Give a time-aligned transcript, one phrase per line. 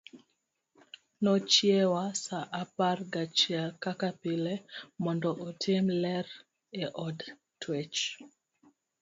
[1.23, 4.53] Nochiewa sa apar gachiel kaka pile
[5.03, 6.27] mondo otim ler
[6.83, 7.17] e od
[7.61, 7.99] twech.